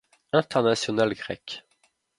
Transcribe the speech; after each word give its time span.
International 0.33 1.13
grec. 1.13 1.61